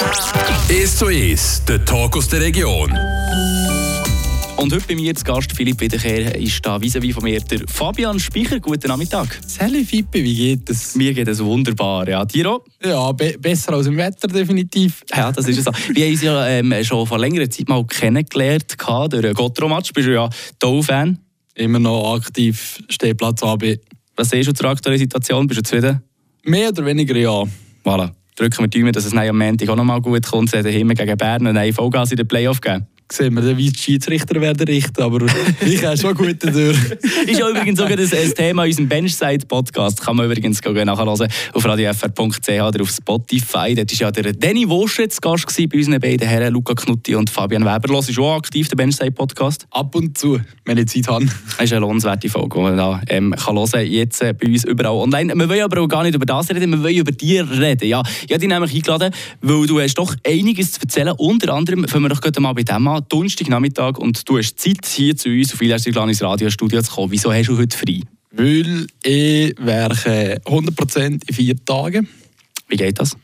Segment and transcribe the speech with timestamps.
[0.00, 2.96] 1 zu 1, der Talk aus der Region.
[4.56, 7.66] Und heute bei mir zu Gast, Philipp Wiederkehr, ist da vis wie von mir der
[7.66, 8.60] Fabian Speicher.
[8.60, 9.40] Guten Nachmittag.
[9.44, 10.94] Salut Fippe, wie geht es?
[10.94, 12.08] Mir geht es wunderbar.
[12.08, 12.64] Ja, Tiro?
[12.80, 15.02] Ja, be besser als im Wetter definitiv.
[15.12, 15.72] Ja, das ist es so.
[15.92, 19.92] Wir haben uns ja ähm, schon vor längerer Zeit mal kennengelernt durch einen Gotro-Match.
[19.92, 20.30] Bist du ja
[20.60, 21.18] Tau-Fan?
[21.56, 23.78] Immer noch aktiv, Stehplatz AB.
[24.14, 25.48] Was siehst du zur aktuellen Situation?
[25.48, 26.04] Bist du zufrieden?
[26.44, 27.42] Mehr oder weniger ja.
[27.84, 28.12] Voilà.
[28.38, 30.50] Drücken wir die Daumen, dass es am Montag auch noch mal gut kommt.
[30.50, 34.40] Sie haben gegen Bern einen Vollgas in den Playoff gegeben sehen wir, wie die Schiedsrichter
[34.40, 35.26] werden richten, aber
[35.66, 36.76] ich habe schon gut durch.
[37.26, 40.00] ist ja übrigens sogar das, ein Thema in unserem Benchside-Podcast.
[40.00, 43.74] Kann man übrigens nachhören auf radiofr.ch oder auf Spotify.
[43.74, 47.64] Dort war ja der Danny Woschitz Gast bei unseren beiden Herren, Luca Knutti und Fabian
[47.64, 47.88] Weber.
[47.88, 49.66] Los ist auch aktiv, der Benchside-Podcast?
[49.70, 51.24] Ab und zu, wenn ich Zeit habe.
[51.24, 54.64] Das ist eine lohnenswerte Folge, die man da ähm, kann hören jetzt äh, bei uns
[54.64, 55.34] überall online.
[55.34, 57.88] Wir wollen aber auch gar nicht über das reden, wir wollen über dich reden.
[57.88, 61.14] Ja, ich habe dich nämlich eingeladen, weil du hast doch einiges zu erzählen.
[61.16, 64.84] Unter anderem fangen wir doch mal bei dem an an, Donnerstagnachmittag, und du hast Zeit,
[64.86, 67.12] hier zu uns auf Illersiglan ins Radiostudio zu kommen.
[67.12, 68.00] Wieso hast du heute frei?
[68.30, 72.08] Weil ich werke 100% in vier Tagen.
[72.68, 73.16] Wie geht das?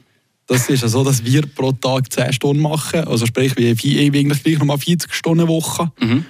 [0.46, 3.04] Das ist ja so, dass wir pro Tag 10 Stunden machen.
[3.04, 5.90] Also sprich, wir haben eigentlich gleich nochmal 40 Stunden Woche.
[6.00, 6.24] Mhm.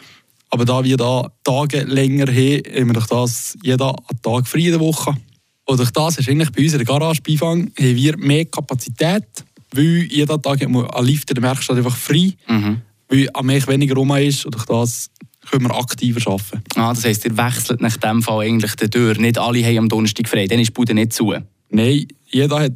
[0.51, 4.70] Aber da wir da Tage länger haben, haben wir durch das jeder Tag frei in
[4.70, 5.17] der Woche.
[5.64, 9.25] Und durch das ist eigentlich bei uns in der Garage haben wir mehr Kapazität,
[9.73, 12.34] weil jeder Tag ein Lift in der Werkstatt einfach frei.
[12.47, 12.83] Mhm
[13.15, 15.11] weil am mich weniger rum ist und durch das
[15.51, 16.62] können wir aktiver arbeiten.
[16.77, 19.15] Ah, das heisst, ihr wechselt nach dem Fall eigentlich die Tür.
[19.19, 21.35] Nicht alle haben am Donnerstag frei, dann ist die Bude nicht zu.
[21.70, 22.73] Nein, jeder hat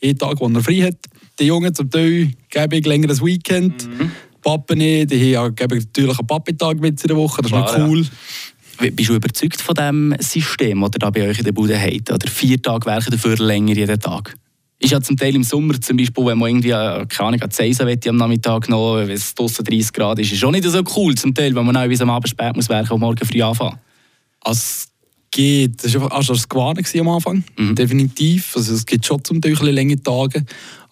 [0.00, 0.98] jeden Tag, wo er frei hat.
[1.38, 3.88] Die Jungen zum Teil geben ich länger ein Weekend.
[3.88, 4.10] Mhm.
[4.42, 7.88] Pappen nicht, die haben natürlich einen Pappitag mit in der Woche, das ist Klar, noch
[7.88, 8.02] cool.
[8.80, 8.90] Ja.
[8.90, 12.10] Bist du überzeugt von dem System, das ihr da bei euch in der Bude habt?
[12.10, 14.34] Oder vier Tage werken dafür länger jeden Tag?
[14.82, 17.50] Ist ja zum Teil im Sommer zum Beispiel, wenn man irgendwie, äh, keine Ahnung, an
[17.50, 21.14] Seisen am Nachmittag noch, wenn es draussen 30 Grad ist, ist schon nicht so cool
[21.14, 23.78] zum Teil, wenn man auch bis am Abend spät muss werken und morgen früh anfangen.
[24.44, 24.88] Es
[25.30, 27.74] geht, das war also das Gewarne am Anfang, mhm.
[27.76, 28.56] definitiv.
[28.56, 30.44] Also es gibt schon zum Teil lange Tage,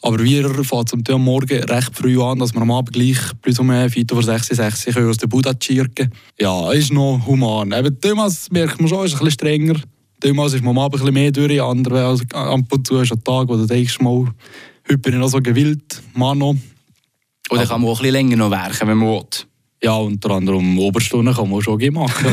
[0.02, 3.18] aber wir fahren zum Teil am Morgen recht früh an, dass wir am Abend gleich
[3.42, 6.12] plus um 4 vor 6, 6 aus der Buddha chirken.
[6.38, 7.72] Ja, ist noch human.
[7.72, 9.80] Eben, Thomas merkt man schon, ist ein bisschen strenger.
[10.20, 13.24] Damals ist man mal ein bisschen mehr durch, andere also ab und zu ist ein
[13.24, 14.26] Tag, wo du denkst, mal,
[14.86, 16.42] heute bin ich noch so gewillt, Mann.
[16.42, 19.26] Oder kann man auch ein bisschen länger noch werken, wenn man will.
[19.82, 22.26] Ja, unter anderem Oberstunden kann man schon machen.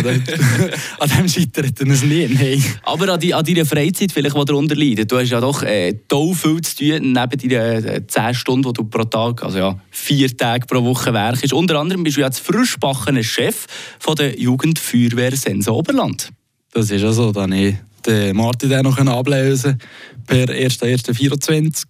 [0.99, 2.27] an dem scheitert es nie.
[2.27, 2.61] Nein.
[2.83, 5.09] Aber an, die, an deiner Freizeit, vielleicht, die darunter leidet.
[5.09, 8.73] Du hast ja doch äh, toll viel zu tun, neben deinen äh, 10 Stunden, die
[8.73, 11.53] du pro Tag, also ja, vier Tage pro Woche werkst.
[11.53, 13.65] Unter anderem bist du ja jetzt frischbackener Chef
[13.97, 16.29] von der Jugendfeuerwehr Sense Oberland.
[16.77, 19.79] Das ist ja so, dann ich den Martin dann noch ablösen
[20.27, 21.85] per 1.1.24.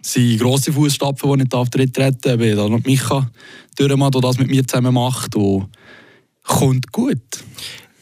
[0.00, 3.30] Seine grosse Fußstapfen, die ich auftreten darf, habe ich dann noch Micha
[3.78, 5.36] Dürremann, der das mit mir zusammen macht.
[5.36, 5.68] Und
[6.44, 7.44] kommt gut.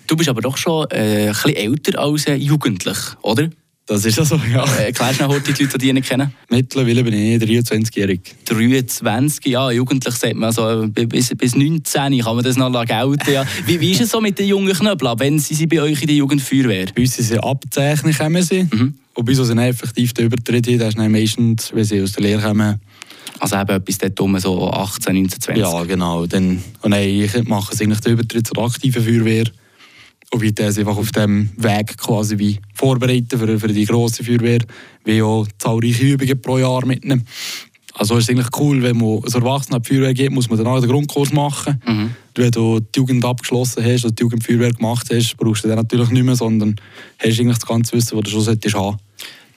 [0.07, 3.51] Du bist aber doch schon äh, ein bisschen älter als äh, jugendlich, oder?
[3.87, 4.65] Das ist ja so, ja.
[4.79, 6.33] Äh, erklärst du noch heute die Leute, die dich kennen?
[6.49, 8.21] Mittlerweile bin ich 23-jährig.
[8.47, 13.31] 23, ja, jugendlich sagt man, also bis, bis 19 kann man das noch gelten.
[13.31, 13.45] Ja.
[13.67, 16.07] Wie, wie ist es so mit den jungen Knöbeln, wenn sie, sie bei euch in
[16.07, 16.87] der Jugendfeuerwehr?
[16.95, 18.65] Bei uns sind sie abzeichnen, kommen sie.
[18.65, 18.95] Mhm.
[19.13, 22.41] Und bis sie effektiv den Übertritt haben, das ist meistens, wenn sie aus der Lehre
[22.41, 22.81] kommen.
[23.39, 25.63] Also eben etwas dort um, so 18, 19, 20?
[25.63, 26.25] Ja, genau.
[26.25, 29.45] Dann, und nein, ich mache eigentlich den Übertritt zur aktiven Feuerwehr
[30.41, 34.61] wie das einfach auf dem Weg quasi wie vorbereiten für, für die grosse Feuerwehr,
[35.05, 37.27] wie auch zahlreiche Übungen pro Jahr mitnehmen.
[37.97, 40.67] Also ist es eigentlich cool, wenn man als Erwachsener die Feuerwehr geht, muss man dann
[40.67, 41.81] auch den Grundkurs machen.
[41.87, 42.11] Mhm.
[42.35, 46.11] Wenn du die Jugend abgeschlossen hast oder die Jugendfeuerwehr gemacht hast, brauchst du dann natürlich
[46.11, 46.75] nicht mehr, sondern
[47.19, 49.04] hast eigentlich das ganze Wissen, das du schon haben solltest.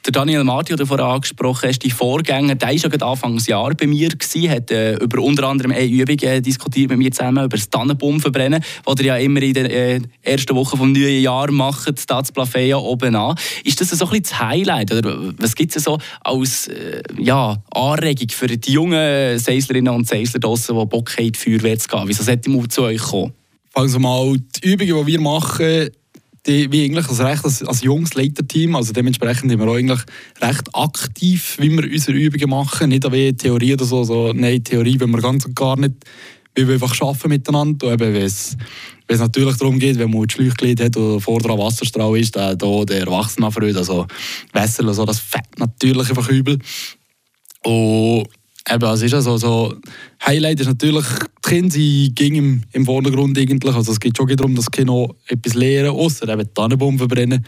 [0.05, 3.87] Der Daniel Marti, den du vorhin angesprochen hast, die Vorgänger, der war schon Anfangsjahr bei
[3.87, 7.57] mir, gewesen, hat äh, über unter anderem eine Übung äh, diskutiert mit mir zusammen, über
[7.57, 11.53] das Tannenbaum verbrennen, was ihr ja immer in den äh, ersten Wochen des neuen Jahres
[11.53, 13.35] macht, das Plafeia oben an.
[13.65, 14.93] Ist das so ein bisschen das Highlight?
[14.93, 20.39] Oder was gibt es so als äh, ja, Anregung für die jungen Seislerinnen und Seisler
[20.39, 22.03] draussen, die Bock haben, Feuerwehr zu gehen?
[22.05, 23.33] Wieso sollte man zu euch kommen?
[23.71, 25.89] Fangen wir mal, die Übungen, die wir machen,
[26.47, 29.99] die, wie eigentlich als, recht als, als junges Leiterteam, also dementsprechend sind wir auch eigentlich
[30.41, 34.99] recht aktiv, wie wir unsere Übungen machen, nicht wie Theorie oder so, so nein, Theorie
[34.99, 35.93] wenn wir ganz und gar nicht,
[36.55, 38.57] wie wir einfach arbeiten miteinander, eben, wenn es
[39.07, 42.83] natürlich darum geht, wenn man ein Schläuchglied hat oder vor dran Wasserstrahl ist, dann da
[42.85, 44.07] der Erwachsenenfreude, also
[44.53, 46.59] Wässer, also das fällt natürlich einfach übel.
[47.63, 48.27] Und
[48.69, 49.75] Eben, es ist also so,
[50.25, 51.05] Highlight ist natürlich,
[51.45, 53.73] die Kinder sie gingen im, im Vordergrund eigentlich.
[53.73, 57.45] Also es geht schon darum, dass die Kinder etwas lernen, außer eben Tannenbaum verbrennen.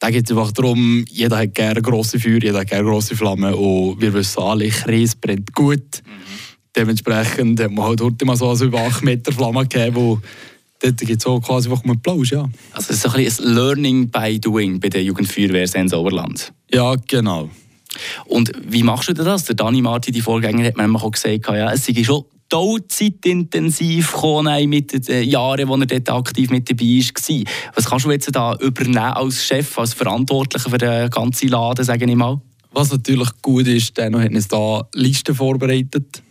[0.00, 3.54] da geht es einfach darum, jeder hat gerne grosse Feuer, jeder hat gerne grosse Flammen
[3.54, 6.02] und wir wissen alle, Kreis brennt gut.
[6.04, 6.38] Mhm.
[6.76, 10.20] Dementsprechend hat man halt heute mal so eine über 8 Meter Flamme gegeben, wo
[10.80, 12.48] dort gibt es auch quasi einfach einen Applaus, ja.
[12.72, 16.52] Also es ist so ein bisschen ein Learning by Doing bei der Jugendfeuerwehr Sens Oberland.
[16.72, 17.50] Ja, genau.
[18.26, 19.44] Und wie machst du das?
[19.44, 22.24] Der Dani Marti, die Vorgänger, hat mir auch gesagt, ja, es sei schon
[22.88, 27.44] zeitintensiv gekommen mit den Jahren, wo er dort aktiv mit dabei war.
[27.74, 32.06] Was kannst du jetzt da übernehmen als Chef, als Verantwortlicher für den ganzen Laden, sage
[32.06, 32.40] ich mal?
[32.72, 36.22] Was natürlich gut ist, Denno hat uns da Listen vorbereitet.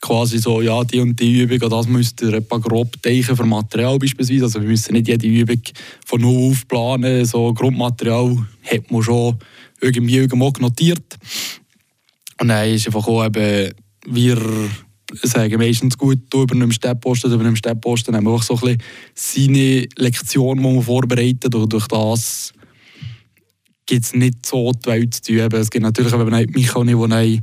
[0.00, 3.98] Quasi so, ja, die und die Übung, das müsst ihr etwa grob teichen für Material
[3.98, 4.44] beispielsweise.
[4.44, 5.60] Also wir müssen nicht jede Übung
[6.06, 7.24] von null auf planen.
[7.24, 9.38] So Grundmaterial hat man schon
[9.80, 11.18] irgendwie irgendwo notiert.
[12.40, 13.72] Und dann ist einfach auch eben,
[14.06, 14.40] wir
[15.22, 18.78] sagen meistens gut, du übernimmst Stepposten, du übernimmst Stepposten, dann haben wir einfach so ein
[19.14, 22.52] bisschen seine Lektion, die man vorbereitet und durch das
[23.86, 25.52] gibt es nicht so die Welt zu tun.
[25.52, 27.42] Es gibt natürlich, man Michael nicht,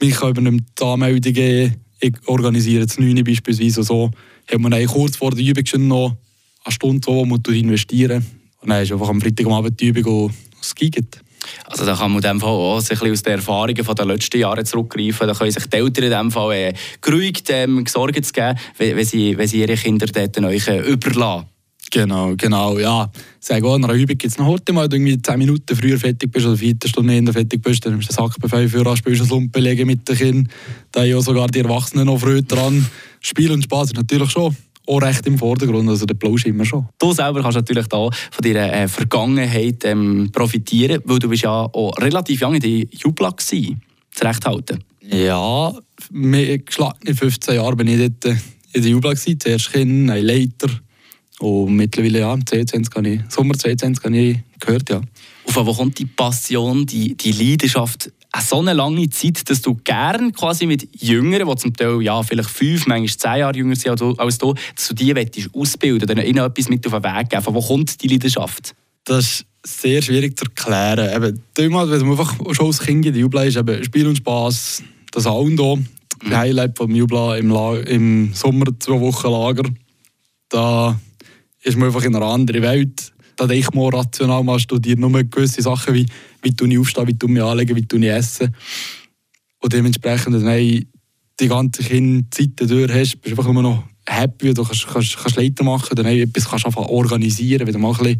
[0.00, 4.10] wo Michael übernimmt die Anmeldungen, ich organisiere das 9 beispielsweise so,
[4.50, 6.16] hat man kurz vor der Übung schon noch
[6.64, 8.24] eine Stunde, wo man investieren
[8.62, 11.20] und dann ist einfach am Freitagabend die Übung und es geht.
[11.64, 14.64] Also da kann man in dem Fall auch bisschen aus den Erfahrungen der letzten Jahre
[14.64, 15.26] zurückgreifen.
[15.26, 19.04] Da können sich die Eltern in dem Fall äh, geruhigt ähm, Sorgen zu geben, wenn,
[19.04, 21.46] sie, sie ihre Kinder dort euch äh, überlassen.
[21.90, 23.10] Genau, genau, ja.
[23.40, 26.30] Sag auch, einer Übung gibt es noch heute mal, wenn du 10 Minuten früher fertig
[26.30, 28.96] bist oder 4 Stunden fertig bist, dann nimmst du den Sack bei 5 Uhr an,
[28.96, 30.48] spielst ein Lumpenlegen mit den Kindern.
[30.92, 32.86] Da haben ja sogar die Erwachsenen noch früh dran.
[33.20, 34.56] Spiel und Spaß ist natürlich schon
[34.86, 36.86] auch recht im Vordergrund, also der Plausch immer schon.
[36.98, 41.50] Du selber kannst natürlich da von deiner äh, Vergangenheit ähm, profitieren, weil du bist ja
[41.50, 43.82] auch relativ jung in der Jubla gewesen,
[44.12, 44.84] zu Recht halten.
[45.02, 45.72] Ja,
[46.12, 48.38] mit geschlagenen 15 Jahren bin ich dort äh,
[48.72, 50.68] in der Jubla gewesen, zuerst Kind, ein Leiter
[51.40, 55.00] und mittlerweile ja, im 22 habe ich, Sommer 22 habe ich gehört, ja.
[55.46, 60.32] Auf wo kommt die Passion, die, die Leidenschaft so eine lange Zeit, dass du gern
[60.32, 64.38] quasi mit Jüngeren, die zum Teil ja, vielleicht fünf, manchmal zehn Jahre jünger sind als
[64.38, 65.14] du, dass du die
[65.52, 67.42] ausbilden oder ihnen etwas mit auf den Weg geben.
[67.42, 68.74] Von wo kommt die Leidenschaft?
[69.04, 71.16] Das ist sehr schwierig zu erklären.
[71.16, 74.16] Eben, damals, wenn man einfach schon als Kind in der Jubel ist, eben Spiel und
[74.16, 76.36] Spass, das Sound hier, mhm.
[76.36, 77.50] Highlight vom Jubla im,
[77.86, 79.68] im Sommer zwei Wochen Lager,
[80.50, 81.00] da
[81.62, 85.62] ist man einfach in einer anderen Welt da ich mal rational mal studieren, nur gewisse
[85.62, 86.06] Sachen wie,
[86.42, 88.54] wie du aufstehen, wie du mich anlegen, wie du essen.
[89.60, 90.86] Und dementsprechend, wenn du
[91.40, 95.36] die ganze Zeit durch hast, bist du einfach immer noch happy, du kannst, kannst, kannst
[95.36, 98.18] Leiter machen, dann etwas kannst du organisieren, wieder mal ein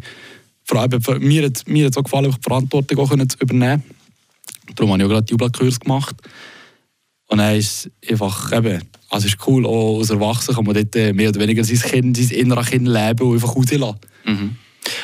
[0.69, 3.83] bisschen, mir hat hat auch gefallen, die Verantwortung auch zu übernehmen.
[4.75, 6.15] Darum habe ich auch gerade die Jublakurs gemacht.
[7.31, 11.15] Und dann ist es einfach eben, also ist cool, auch als Erwachsener kann man dort
[11.15, 13.99] mehr oder weniger sein Kind, sein inneres Kind leben und einfach rauslassen.
[14.25, 14.55] Mhm.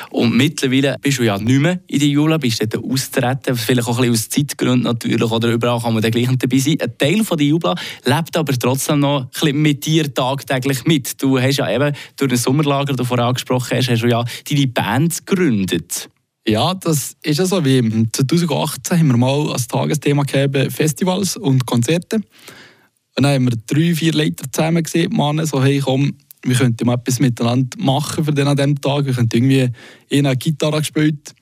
[0.09, 3.97] Und mittlerweile bist du ja nicht mehr in der Jula, bist dort austreten, vielleicht auch
[3.97, 6.75] ein bisschen aus Zeitgründen natürlich, oder überall kann man dann gleich dabei sein.
[6.81, 11.21] Ein Teil von der Jubla lebt aber trotzdem noch ein bisschen mit dir tagtäglich mit.
[11.21, 14.25] Du hast ja eben durch ein Sommerlager, das du vorher angesprochen hast, hast du ja
[14.49, 16.09] deine Band gegründet.
[16.47, 21.65] Ja, das ist ja so wie 2018 haben wir mal als Tagesthema gegeben Festivals und
[21.65, 22.15] Konzerte.
[22.15, 26.13] Und dann haben wir drei, vier Leiter zusammen gesehen, Mann, so hey komm,
[26.43, 29.05] wir könnten mal etwas miteinander machen für den an diesem Tag.
[29.05, 29.69] Wir könnten irgendwie
[30.09, 31.33] eine Gitarre gespielt.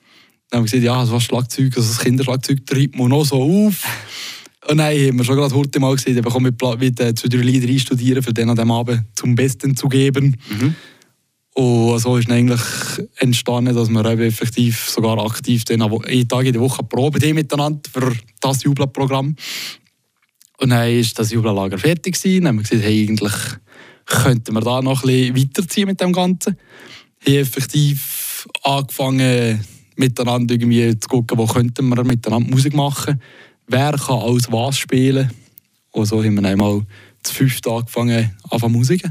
[0.50, 3.40] Dann haben wir gesagt, ja, so ein Schlagzeug, also das Kinderschlagzeug treibt man noch so
[3.40, 3.84] auf.
[4.68, 7.68] Und dann haben wir schon gerade heute mal gesehen, wir kommen mit zwei, drei Lieder
[7.68, 10.36] einstudieren, für den an dem Abend zum Besten zu geben.
[10.50, 10.74] Mhm.
[11.56, 12.60] Und so ist eigentlich
[13.16, 18.62] entstanden, dass wir effektiv sogar aktiv jeden Tag in der Woche proben miteinander für das
[18.62, 19.34] Jubelprogramm.
[20.58, 22.44] Und dann ist das Jubellager fertig gewesen.
[22.44, 23.32] Dann haben wir gesagt, hey, eigentlich
[24.04, 26.58] könnten wir da noch ein bisschen weiterziehen mit dem Ganzen.
[27.20, 29.64] Wir haben effektiv angefangen,
[29.96, 33.18] miteinander irgendwie zu gucken, wo könnten wir miteinander Musik machen.
[33.66, 35.30] Wer kann alles was spielen.
[35.92, 36.82] Und so haben wir einmal
[37.22, 39.04] zu fünft angefangen, anfangen Musik.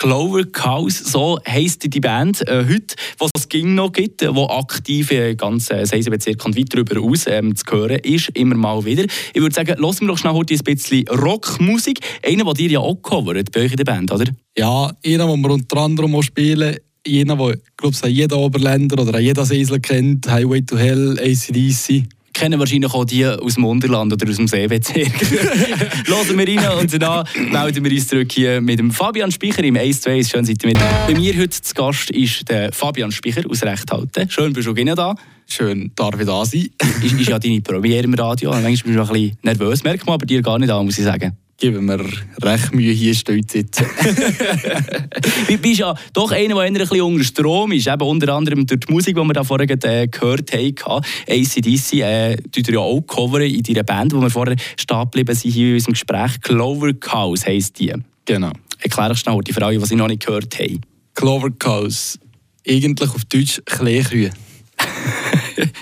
[0.00, 5.10] Clover Cows, so heisst die Band äh, heute, was es ging noch gibt, wo aktiv
[5.10, 9.04] in ganz äh, Seisenbezirk und weit darüber aus ähm, zu hören ist, immer mal wieder.
[9.34, 12.00] Ich würde sagen, lassen wir doch schnell heute ein bisschen Rockmusik.
[12.24, 14.24] Einer, den ihr ja auch covert bei euch in der Band, oder?
[14.56, 16.76] Ja, einer, den wir unter anderem auch spielen,
[17.06, 22.08] einer, den, glaube ich, jeder Oberländer oder jeder Seisler kennt, Highway to Hell, ACDC
[22.40, 25.12] kennen wahrscheinlich auch die aus dem Unterland oder aus dem Seebezirk.
[26.06, 29.76] Hören wir rein und dann melden wir uns zurück hier mit dem Fabian Speicher im
[29.76, 30.30] Ace to Ace.
[30.30, 30.78] Schön, seid ihr mit.
[31.06, 34.30] Bei mir heute zu Gast ist der Fabian Speicher aus Rechthalten.
[34.30, 35.14] Schön, bist du auch da.
[35.46, 36.70] Schön, darf ich da sein.
[37.02, 38.52] ist, ist ja deine Premiere im Radio.
[38.52, 41.04] Manchmal bist du ein bisschen nervös, merkt man aber dir gar nicht an, muss ich
[41.04, 41.36] sagen.
[41.60, 42.00] Geben wir
[42.42, 43.86] recht Mühe, hier stehen zu sitzen.
[45.48, 48.80] du bist ja doch einer, der ein bisschen unter Strom ist, eben unter anderem durch
[48.80, 51.04] die Musik, die wir da vorher äh, gehört haben.
[51.28, 55.52] ACDC äh, tut ja auch covern in deiner Band, wo wir vorher stehen geblieben sind
[55.52, 56.40] hier in unserem Gespräch.
[56.40, 57.92] Clover Cows heisst die.
[58.24, 58.52] Genau.
[58.80, 60.80] Erklär schnell die Frage, die sie noch nicht gehört haben.
[61.14, 62.18] Clover Cows,
[62.66, 64.30] eigentlich auf Deutsch Kleekühe.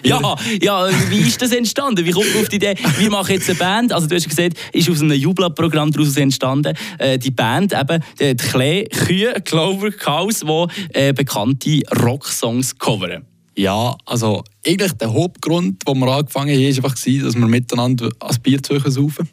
[0.05, 2.05] Ja, ja, wie ist das entstanden?
[2.05, 3.93] Wie kommt man auf die Idee, wir machen jetzt eine Band?
[3.93, 6.75] Also du hast gesagt, ist aus einem Jubla-Programm daraus entstanden.
[6.99, 13.25] Äh, die Band eben, die Klee, Kühe, Clover, Chaos, die äh, bekannte Rocksongs covern.
[13.57, 18.37] Ja, also eigentlich der Hauptgrund, wo wir angefangen haben, war einfach, dass wir miteinander ein
[18.41, 19.29] Bier zu saufen.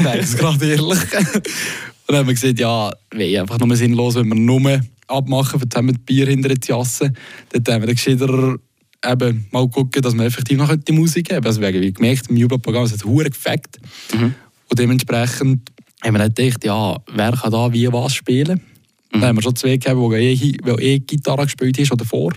[0.00, 0.98] Nein, das ist gerade ehrlich.
[2.08, 5.98] Und dann haben wir gesagt, ja, wäre einfach nur sinnlos, wenn wir nur abmachen, zusammen
[6.04, 7.12] Bier hinter die Jasse.
[7.52, 8.56] Dann haben wir dann gescheiter
[9.04, 12.84] eben mal gucken, dass man effektiv noch die Musik haben Also wie gemerkt, im Jubelprogramm
[12.84, 13.78] ist es hure gefackt.
[14.12, 14.34] Mhm.
[14.68, 15.70] Und dementsprechend
[16.04, 18.60] haben wir dann gedacht, ja, wer kann da wie was spielen?
[19.12, 19.20] Mhm.
[19.20, 22.32] Dann haben wir schon zwei gehabt, die eh, eh Gitarre gespielt haben, schon davor.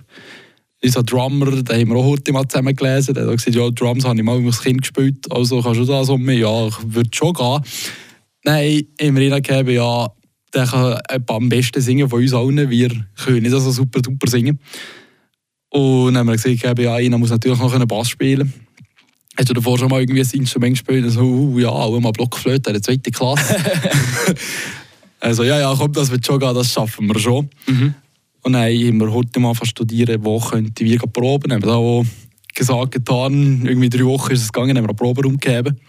[0.83, 3.13] Unser Drummer, den haben wir auch heute mal zusammen gelesen.
[3.13, 6.09] Der hat gesagt, ja, Drums habe ich mal als Kind gespielt, also kannst du das
[6.09, 6.39] um mich?
[6.39, 7.61] Ja, ich würde schon gehen.
[8.43, 10.07] Nein, haben wir gegeben, ja,
[10.53, 12.69] der kann am besten singen von uns allen.
[12.69, 12.89] Wir
[13.23, 14.59] können nicht so super duper singen.
[15.71, 18.53] Und dann haben wir gesagt, ja, einer muss natürlich noch einen Bass spielen.
[19.37, 21.09] Hast du davor schon mal irgendwie ein Instrument gespielt?
[21.09, 23.55] So, uh, ja, auch mal Blockflöte in der zweiten Klasse.
[25.21, 27.49] also, ja, ja, komm, das wird schon gehen, das schaffen wir schon.
[27.67, 27.93] Mhm.
[28.41, 31.53] Und dann haben wir heute mal studieren, wo könnten wir proben.
[31.53, 32.05] Haben wir auch
[32.53, 35.79] gesagt, getan, irgendwie drei Wochen ist es gegangen, haben wir einen Proberaum gegeben.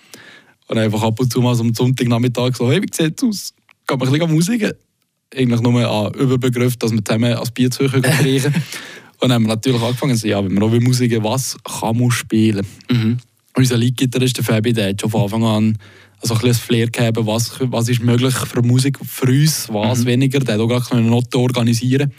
[0.68, 3.54] Und einfach ab und zu mal so am Sonntagnachmittag so, hey, wie sieht es aus?
[3.88, 4.74] Gehen wir ein bisschen Musik?
[5.34, 8.54] Eigentlich nur an Überbegriff, dass wir zusammen als Bier kriegen.
[9.22, 12.10] Und dann haben wir natürlich angefangen, so, ja, wenn wir auch Musik was kann man
[12.10, 12.66] spielen?
[12.90, 13.18] Mhm.
[13.56, 15.78] Unser Leadgitarrist, der Fabi, der hat schon von Anfang an
[16.20, 20.06] also ein bisschen Flair gegeben, was, was ist möglich für Musik für uns, was mhm.
[20.06, 20.40] weniger.
[20.40, 22.12] Der hat auch gar eine Note organisieren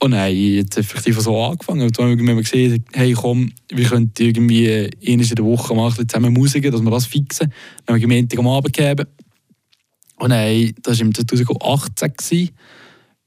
[0.00, 1.86] und dann jetzt effektiv so angefangen.
[1.86, 5.94] Und dann haben wir gesehen, hey komm, wir könnten irgendwie einmal in der Woche mal
[5.94, 7.50] zusammen Musik, dass wir das fixen.
[7.86, 9.06] Dann haben wir Montag am Abend gegeben.
[10.16, 12.12] Und dann, das war im 2018.
[12.18, 12.50] Gewesen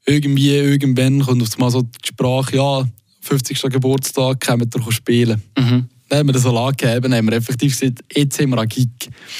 [0.06, 2.84] irgendwie, irgendwann kommt auf mal so die Sprache, ja,
[3.20, 3.62] 50.
[3.62, 5.42] Geburtstag, kommen wir spielen.
[5.56, 5.88] Mhm.
[6.08, 8.88] Dann haben wir das so angegeben, haben wir effektiv gesagt, jetzt haben wir einen Gig.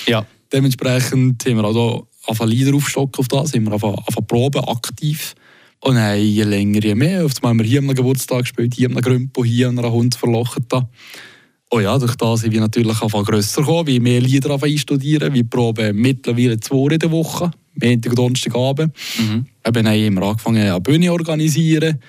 [0.06, 0.24] Ja.
[0.52, 3.94] Dementsprechend haben wir also einfach Lieder aufstocken auf das, haben wir einfach,
[4.26, 5.34] proben, aktiv.
[5.80, 7.24] Und dann je länger, je mehr.
[7.24, 10.14] Auf einmal haben wir hier am Geburtstag gespielt, hier am Grümpo, hier an einer Hund
[10.14, 10.64] verlochen.
[10.68, 10.88] Da.
[11.70, 15.34] Oh ja, durch das sind wir natürlich einfach grösser gekommen, wie mehr Lieder einstudieren.
[15.34, 17.50] Wir proben mittlerweile zwei in der Woche.
[17.74, 18.94] Montag und Donnerstagabend.
[19.18, 19.46] Mhm.
[19.66, 22.00] Eben haben wir angefangen, eine Bühne zu organisieren.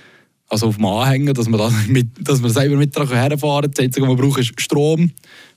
[0.48, 3.72] Also auf dem Anhängen, dass wir, das mit, dass wir selber mit herfahren.
[3.72, 5.12] Das Einzige, was wir brauchen, ist Strom.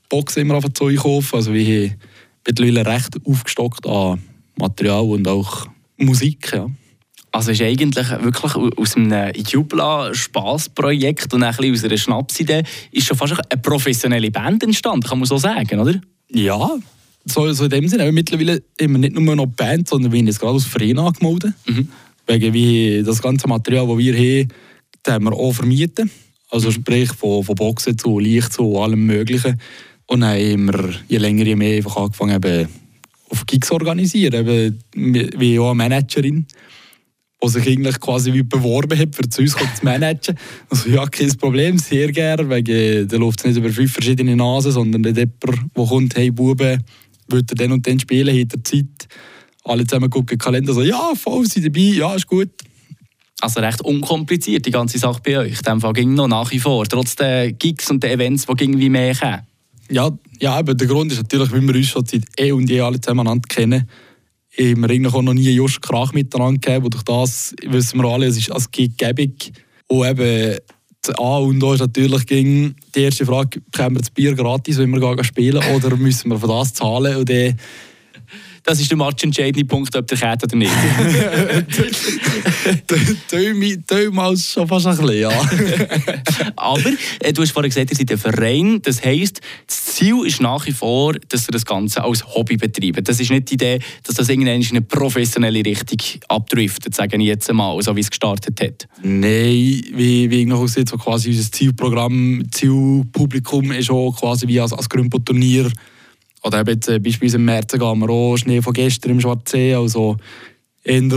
[0.08, 1.36] Boxen immer auf Zeug kaufen.
[1.36, 1.96] Also wir haben
[2.46, 4.22] mittlerweile recht aufgestockt an
[4.56, 6.52] Material und auch Musik.
[6.52, 6.68] Ja.
[7.32, 12.62] Also ist eigentlich wirklich aus einem Jubla-Spaßprojekt und ein bisschen aus einer Schnapsidee
[12.92, 16.00] ist schon fast eine professionelle Band entstanden, kann man so sagen, oder?
[16.30, 16.70] Ja,
[17.26, 20.40] so, so in dem Sinne, mittlerweile immer nicht nur noch Band, sondern wir haben jetzt
[20.40, 21.52] gerade als Verein angemeldet.
[21.66, 21.88] Mhm.
[22.26, 24.48] Wegen wie das ganze Material, das wir haben,
[25.02, 26.10] das haben wir auch vermieten.
[26.50, 26.72] Also mhm.
[26.72, 29.60] sprich von, von Boxen zu Licht zu allem Möglichen.
[30.06, 32.68] Und dann haben wir je länger, je mehr einfach angefangen, eben
[33.28, 34.46] auf Gigs zu organisieren.
[34.46, 36.46] Eben, wie auch eine Managerin,
[37.42, 40.36] die sich eigentlich quasi wie beworben hat, für zu uns zu managen.
[40.70, 44.72] Also ja, kein Problem, sehr gerne, wegen der läuft es nicht über fünf verschiedene Nasen,
[44.72, 46.82] sondern der Depper, der kommt, hey Buben,
[47.28, 49.08] würde dann und dann spielen, hat er Zeit.
[49.64, 52.50] Alle zusammen gucken den Kalender, so, ja, voll, sind dabei, ja, ist gut.
[53.40, 55.58] Also recht unkompliziert, die ganze Sache bei euch.
[55.58, 58.64] In dem Fall ging noch nach wie vor, trotz der Gigs und der Events, die
[58.64, 59.40] irgendwie mehr kommen.
[59.90, 62.80] Ja, ja, aber der Grund ist natürlich, weil wir uns schon seit eh und je
[62.80, 63.88] alle zusammen kennen,
[64.58, 66.84] haben wir auch noch nie just Krach miteinander gegeben.
[66.86, 69.52] Und durch das wissen wir alle, es ist als Gig-Gebig.
[69.88, 70.58] Und eben
[71.10, 74.90] A und O ist natürlich ging die erste Frage, können wir das Bier gratis, wenn
[74.90, 77.16] wir spielen, oder müssen wir für das zahlen?
[77.16, 77.58] Und dann
[78.66, 80.72] das ist der matchentscheidende Punkt, ob der geht oder nicht.
[83.86, 85.30] Damals schon fast ein bisschen, ja.
[86.56, 86.82] Aber
[87.20, 88.82] äh, du hast vorhin gesagt, ihr seid ein Verein.
[88.82, 93.08] Das heisst, das Ziel ist nach wie vor, dass ihr das Ganze als Hobby betreibt.
[93.08, 97.22] Das ist nicht die Idee, dass das irgendwann in eine professionelle Richtung abdriftet, sage ich
[97.22, 98.88] jetzt einmal, so wie es gestartet hat.
[99.00, 104.58] Nein, wie, wie ich noch gesagt so quasi unser Zielprogramm, Zielpublikum ist auch quasi wie
[104.58, 105.70] als, als Grümpo-Turnier
[106.46, 109.74] oder eben jetzt, äh, beispielsweise im März gehen wir auch Schnee von gestern im Schwarzsee,
[109.74, 110.16] also
[110.84, 111.10] eher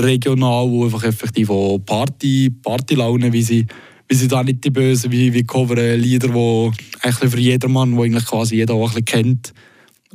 [0.00, 3.66] regional, wo einfach effektiv auch Party, Partylaune, wie sie,
[4.08, 8.02] wie sie da nicht die Bösen, wie, wie coveren Lieder, die eigentlich für jedermann, wo
[8.02, 9.54] eigentlich quasi jeder auch ein bisschen kennt.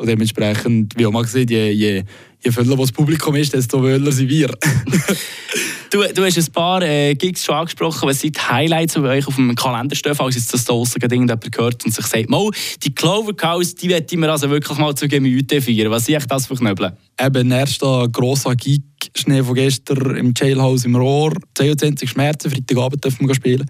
[0.02, 2.04] Und dementsprechend, wie auch mal gesagt, je, je,
[2.44, 4.48] je voller das Publikum ist, desto wöhler sind wir.
[5.92, 8.10] du, du hast ein paar äh, Gigs schon angesprochen.
[8.10, 11.00] Was sind die Highlights bei euch auf dem Kalender stehen, falls jetzt das da draussen
[11.00, 12.50] irgendjemand gehört und sich sagt, Mal,
[12.82, 15.92] die Clover Cows, die möchten wir also wirklich mal zu Gemüte feiern.
[15.92, 16.98] Was sind das für Knöbel?
[17.24, 18.82] Eben, erster grosser Gig,
[19.16, 21.34] Schnee von gestern im Jailhouse im Rohr.
[21.54, 23.70] 22 Schmerzen, Freitagabend dürfen wir spielen.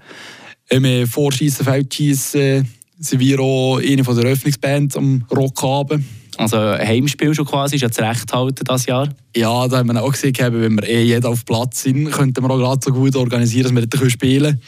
[0.69, 2.65] Ähm, Vorschießen, Feldschießen,
[2.99, 6.05] sind wir auch eine von der Eröffnungsband am Rockabend.
[6.41, 9.09] Also Heimspiel schon quasi, ist ja zu Recht halten dieses Jahr?
[9.35, 12.49] Ja, da haben wir auch gesehen, wenn wir eh jeder auf Platz sind, könnten wir
[12.49, 14.61] auch gerade so gut organisieren, dass wir dort spielen können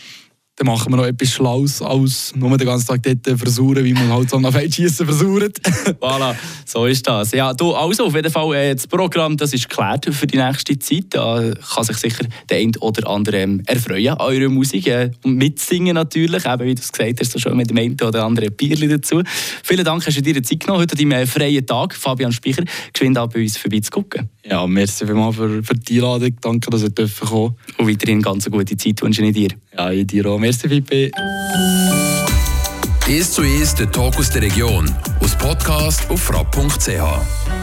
[0.56, 4.10] dann machen wir noch etwas Schlaues als nur den ganzen Tag dort versuchen, wie man
[4.10, 5.60] halt so nach Feldschießen versucht.
[6.00, 7.32] voilà, so ist das.
[7.32, 10.78] Ja, du, also auf jeden Fall, äh, das Programm das ist geklärt für die nächste
[10.78, 11.06] Zeit.
[11.10, 15.38] Da kann sich sicher der eine oder andere ähm, erfreuen an eurer Musik äh, und
[15.38, 18.56] mitsingen natürlich, eben wie du es gesagt hast, so schon mit dem einen oder anderen
[18.56, 19.24] Bierli dazu.
[19.64, 22.64] Vielen Dank, hast du dir Zeit genommen, heute an deinem äh, freien Tag, Fabian Speicher,
[22.94, 24.30] geschwind bei uns vorbeizugucken.
[24.46, 27.56] Ja, merci vielmals für, für die Einladung, danke, dass ihr dürfen kommen.
[27.78, 29.63] Und weiterhin ganz eine gute Zeit wünsche ich dir.
[29.78, 30.40] Ja, ich dir auch.
[30.40, 31.12] Merci, Fippe.
[33.08, 34.90] Ist zu ist der Talk aus der Region.
[35.20, 37.54] Aus Podcast auf frapp.ch.